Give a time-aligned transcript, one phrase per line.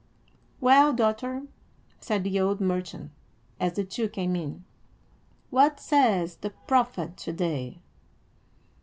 [0.59, 1.43] "Well, daughter,"
[1.99, 3.11] said the old merchant,
[3.59, 4.63] as the two came in,
[5.51, 7.77] "what saith the prophet to day?"